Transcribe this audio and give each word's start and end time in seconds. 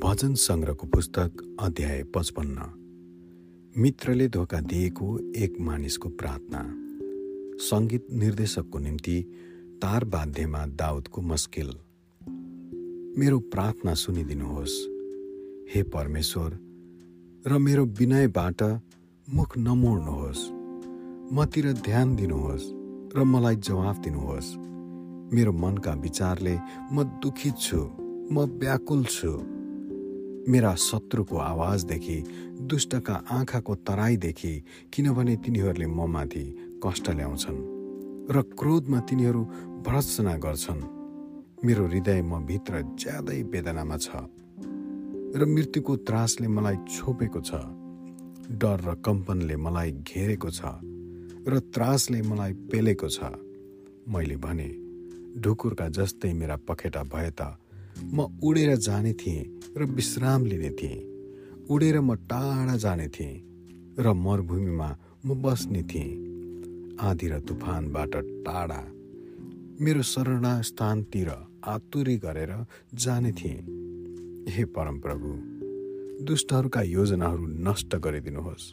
भजन 0.00 0.34
सङ्ग्रहको 0.34 0.86
पुस्तक 0.86 1.56
अध्याय 1.60 2.04
पचपन्न। 2.04 2.58
मित्रले 3.78 4.28
धोका 4.28 4.60
दिएको 4.60 5.18
एक 5.36 5.60
मानिसको 5.60 6.08
प्रार्थना। 6.08 6.60
सङ्गीत 7.58 8.06
निर्देशकको 8.12 8.78
निम्ति 8.78 9.24
तार 9.82 10.04
बाध्यमा 10.04 10.66
दाउदको 10.66 11.22
मस्किल। 11.22 11.70
मेरो 13.18 13.38
प्रार्थना 13.38 13.94
सुनिदिनुहोस्। 13.94 14.76
हे 15.74 15.82
परमेश्वर 15.82 16.58
र 17.46 17.58
मेरो 17.58 17.84
विनयबाट 17.84 18.80
मुख 19.34 19.58
नमोड्नुहोस्। 19.58 20.50
मतिर 21.32 21.72
ध्यान 21.72 22.16
दिनुहोस् 22.16 22.64
र 23.18 23.24
मलाई 23.24 23.56
जवाफ 23.56 23.98
दिनुहोस्। 23.98 24.54
मेरो 25.34 25.52
मनका 25.52 25.92
विचारले 25.94 26.58
म 26.92 27.02
दुखित 27.02 27.54
छु 27.60 27.90
म 28.32 28.40
व्याकुल 28.40 29.04
छु। 29.04 29.61
मेरा 30.48 30.74
शत्रुको 30.74 31.36
आवाजदेखि 31.38 32.16
दुष्टका 32.70 33.14
आँखाको 33.30 33.74
तराईदेखि 33.86 34.52
किनभने 34.92 35.36
तिनीहरूले 35.44 35.86
ममाथि 35.86 36.44
कष्ट 36.84 37.10
ल्याउँछन् 37.10 37.60
र 38.30 38.42
क्रोधमा 38.58 39.00
तिनीहरू 39.08 39.42
भर्सना 39.86 40.36
गर्छन्। 40.36 40.82
मेरो 41.64 41.86
हृदय 41.86 42.22
म 42.22 42.42
भित्र 42.46 42.82
ज्यादै 42.98 43.42
वेदनामा 43.52 43.96
छ 43.96 44.08
र 45.38 45.44
मृत्युको 45.46 45.96
त्रासले 46.06 46.48
मलाई 46.48 46.76
छोपेको 46.90 47.40
छ 47.40 47.50
डर 48.58 48.78
र 48.86 48.94
कम्पनले 49.06 49.56
मलाई 49.56 49.90
घेरेको 50.02 50.50
छ 50.50 50.60
र 51.48 51.58
त्रासले 51.74 52.22
मलाई 52.22 52.52
पेलेको 52.70 53.08
छ। 53.08 53.30
मैले 54.08 54.36
भने 54.36 54.68
ढुकुरका 55.40 55.88
जस्तै 55.88 56.32
मेरा 56.34 56.56
पखेटा 56.68 57.02
भए 57.06 57.30
त 57.30 57.54
म 57.98 58.40
उडेर 58.42 58.76
जाने 58.76 59.12
थिएँ 59.12 59.60
र 59.76 59.84
विश्राम 59.84 60.46
लिने 60.46 60.70
थिएँ। 60.70 61.00
उडेर 61.70 62.00
म 62.00 62.14
टाढा 62.14 62.76
जाने 62.76 63.08
थिएँ 63.08 63.96
र 63.98 64.12
मरुभूमिमा 64.12 64.96
म 65.26 65.42
बस्ने 65.42 65.82
थिएँ। 65.82 66.96
आधी 67.00 67.28
र 67.28 67.40
तुफानबाट 67.40 68.16
टाढा। 68.16 68.82
मेरो 69.80 70.02
शरणा 70.02 70.60
स्थानतिर 70.60 71.30
आतुरी 71.64 72.16
गरेर 72.16 72.66
जाने 72.94 73.32
थिएँ। 73.32 73.60
हे 74.48 74.64
परमप्रभु 74.64 75.28
दुष्टहरूका 76.24 76.82
योजनाहरू 76.82 77.46
नष्ट 77.46 77.96
गरिदिनुहोस्। 77.96 78.72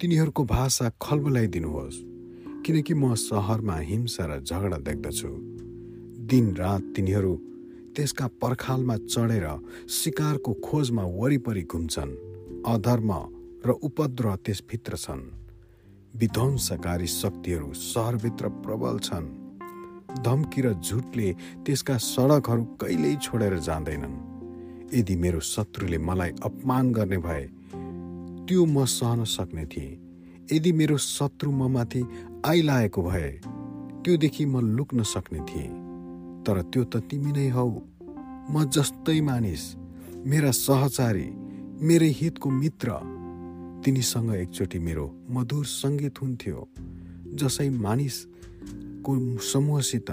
तिनीहरूको 0.00 0.44
भाषा 0.44 0.90
खलबलाइदिनुहोस् 1.02 2.02
किनकि 2.66 2.94
म 2.94 3.14
सहरमा 3.14 3.76
हिंसा 3.76 4.24
र 4.26 4.40
झगडा 4.40 4.76
देख्दछु। 4.76 5.28
दिन 6.26 6.56
रात 6.56 6.82
तिनीहरू 6.96 7.32
त्यसका 7.96 8.26
पर्खालमा 8.42 8.96
चढेर 8.96 9.46
शिकारको 9.90 10.52
खोजमा 10.64 11.04
वरिपरि 11.18 11.62
घुम्छन् 11.62 12.12
अधर्म 12.66 13.10
र 13.66 13.70
उपद्रव 13.70 14.34
त्यसभित्र 14.36 14.96
छन्। 14.96 15.22
विध्वंसकारी 16.18 17.06
शक्तिहरू 17.06 17.72
सहरभित्र 17.72 18.48
प्रबल 18.64 18.98
छन्। 18.98 19.26
धम्की 20.22 20.60
र 20.62 20.72
झुटले 20.72 21.32
त्यसका 21.64 21.96
सडकहरू 21.96 22.64
कहिल्यै 22.80 23.16
छोडेर 23.16 23.58
जाँदैनन्। 23.58 24.16
यदि 24.94 25.16
मेरो 25.16 25.40
शत्रुले 25.40 25.98
मलाई 25.98 26.30
अपमान 26.42 26.92
गर्ने 26.92 27.18
भए 27.18 27.44
त्यो 28.46 28.64
म 28.64 28.84
सहन 28.84 29.24
सक्ने 29.24 29.64
थिएँ। 29.66 29.98
यदि 30.52 30.72
मेरो 30.72 30.96
शत्रु 30.96 31.50
ममाथि 31.50 32.02
आइलाएको 32.46 33.02
भए 33.02 33.30
त्योदेखि 34.04 34.44
म 34.46 34.60
लुक्न 34.76 35.02
सक्ने 35.02 35.40
थिएँ। 35.40 35.85
तर 36.46 36.62
त्यो 36.70 36.82
त 36.84 36.94
तिमी 37.10 37.32
नै 37.32 37.48
हौ। 37.48 37.68
म 38.52 38.54
जस्तै 38.74 39.20
मानिस 39.20 39.62
मेरा 40.30 40.50
सहचारी 40.50 41.28
मेरै 41.82 42.10
हितको 42.20 42.48
मित्र। 42.62 42.88
तिनीसँग 43.84 44.30
एकचोटि 44.34 44.78
मेरो 44.78 45.06
मधुर 45.30 45.64
सङ्गीत 45.64 46.14
हुन्थ्यो 46.22 46.58
जसै 47.40 47.68
मानिसको 47.86 49.12
समूहसित 49.42 50.10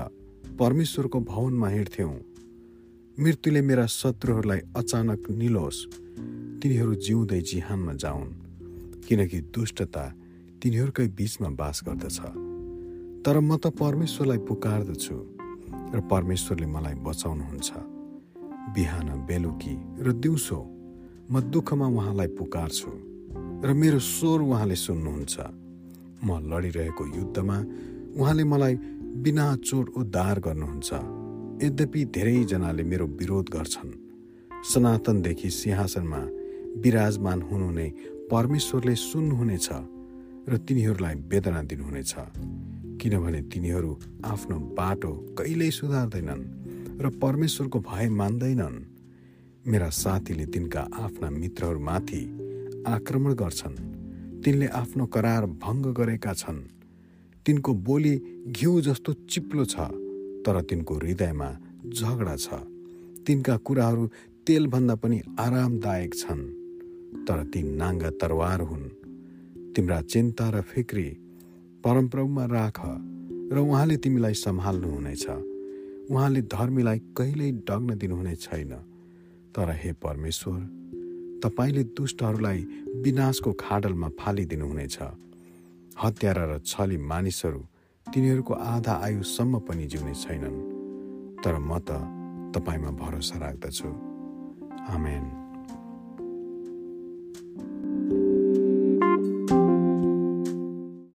परमेश्वरको 0.59 1.19
भवनमा 1.31 1.67
हिँड्थ्यौँ। 1.67 2.15
मृत्युले 3.19 3.61
मेरा 3.61 3.85
शत्रुहरूलाई 3.85 4.61
अचानक 4.75 5.29
निलोस् 5.41 5.85
तिनीहरू 6.61 6.93
जिउँदै 7.05 7.41
जिहानमा 7.41 7.93
जाउन् 7.93 8.31
किनकि 9.05 9.39
दुष्टता 9.53 10.03
तिनीहरूकै 10.61 11.07
बिचमा 11.17 11.49
बास 11.59 11.77
गर्दछ। 11.87 12.17
तर 13.23 13.35
म 13.39 13.57
त 13.57 13.73
परमेश्वरलाई 13.81 14.39
पुकार्दछु। 14.49 15.17
र 15.93 15.99
परमेश्वरले 16.01 16.65
मलाई 16.65 16.95
बचाउनुहुन्छ। 17.05 17.69
बिहान 18.75 19.07
बेलुकी 19.29 19.75
र 20.03 20.11
दिउँसो 20.13 20.59
म 21.31 21.39
दुःखमा 21.53 21.87
उहाँलाई 21.87 22.27
पुकार्छु 22.27 22.91
र 23.65 23.73
मेरो 23.73 23.99
स्वर 23.99 24.39
उहाँले 24.41 24.75
सुन्नुहुन्छ। 24.75 25.35
म 26.25 26.29
लडिरहेको 26.49 27.03
युद्धमा 27.17 27.57
उहाँले 28.19 28.43
मलाई 28.43 28.75
बिना 29.23 29.45
चोट 29.55 29.85
उद्धार 29.89 30.39
गर्नुहुन्छ। 30.39 30.89
यद्यपि 31.63 32.01
धेरैजनाले 32.05 32.83
मेरो 32.83 33.05
विरोध 33.19 33.45
गर्छन्। 33.53 33.91
सनातनदेखि 34.63 35.49
सिंहासनमा 35.49 36.21
विराजमान 36.81 37.39
हुनु 37.41 37.69
नै 37.71 37.89
परमेश्वरले 38.31 38.95
सुन्नुहुनेछ 38.95 39.67
र 40.49 40.51
तिनीहरूलाई 40.57 41.15
वेदना 41.31 41.61
दिनुहुनेछ। 41.63 42.13
किनभने 43.03 43.41
तिनीहरू 43.51 43.91
आफ्नो 44.23 44.57
बाटो 44.79 45.35
कहिल्यै 45.35 45.71
सुधार्दैनन् 45.71 46.43
र 47.03 47.09
परमेश्वरको 47.19 47.79
भय 47.79 48.07
मान्दैनन्। 48.09 48.75
मेरा 49.67 49.89
साथीले 49.91 50.45
तिनका 50.45 50.81
आफ्ना 51.03 51.29
मित्रहरूमाथि 51.29 52.21
आक्रमण 52.87 53.33
गर्छन्। 53.33 53.75
तिनले 54.43 54.67
आफ्नो 54.67 55.05
करार 55.05 55.45
भङ्ग 55.59 55.85
गरेका 55.99 56.33
छन्। 56.33 56.59
तिनको 57.45 57.73
बोली 57.73 58.15
घिउ 58.47 58.81
जस्तो 58.81 59.13
चिप्लो 59.27 59.65
छ 59.65 59.75
तर 60.47 60.61
तिनको 60.63 60.93
हृदयमा 60.95 61.49
झगडा 61.91 62.35
छ। 62.35 62.47
तिनका 63.27 63.55
कुराहरू 63.57 64.03
तेलभन्दा 64.47 64.95
पनि 64.95 65.19
आरामदायक 65.39 66.11
छन्। 66.15 66.43
तर 67.27 67.43
ती 67.51 67.59
नाङ्गा 67.63 68.09
तरवार 68.09 68.61
हुन्। 68.61 68.87
तिम्रा 69.75 70.01
चिन्ता 70.01 70.49
र 70.49 70.61
फिक्री 70.61 71.07
परमप्रभुमा 71.83 72.45
राख 72.45 72.81
र 73.53 73.57
उहाँले 73.59 73.97
तिमीलाई 73.97 74.33
सम्हाल्नुहुनेछ। 74.33 75.29
उहाँले 76.11 76.41
धर्मीलाई 76.41 76.99
कहिल्यै 76.99 77.51
डग्न 77.51 77.97
दिनुहुने 77.97 78.35
छैन। 78.35 78.69
तर 79.55 79.69
हे 79.69 79.93
परमेश्वर 79.93 80.59
तपाईँले 81.43 81.83
दुष्टहरूलाई 81.83 82.61
विनाशको 82.95 83.53
खाडलमा 83.53 84.09
फालिदिनुहुनेछ। 84.19 84.99
हत्यारा 86.03 86.55
र 86.55 86.59
छली 86.59 86.97
मानिसहरू 86.97 87.59
तिनीहरूको 88.13 88.53
आधा 88.53 88.93
आयुसम्म 88.93 89.59
पनि 89.59 89.85
जिउने 89.85 90.13
छैनन्। 90.13 90.57
तर 91.43 91.57
म 91.59 91.79
त 91.79 91.91
तपाईँमा 92.57 92.91
भरोसा 92.91 93.37
राख्दछु। 93.37 93.87
आमेन। 94.93 95.42